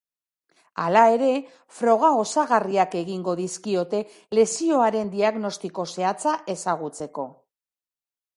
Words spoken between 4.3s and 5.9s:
lesioaren diagnostiko